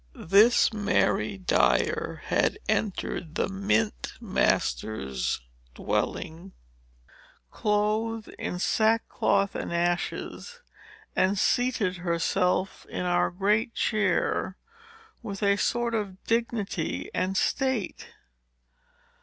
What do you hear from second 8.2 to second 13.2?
in sackcloth and ashes, and seated herself in